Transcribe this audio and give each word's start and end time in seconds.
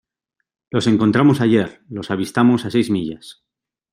los 0.71 0.87
encontramos 0.87 1.41
ayer. 1.41 1.83
los 1.87 2.09
avistamos 2.09 2.65
a 2.65 2.71
seis 2.71 2.89
millas. 2.89 3.43